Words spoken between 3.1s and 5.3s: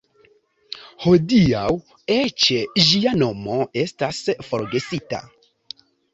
nomo estas forgesita.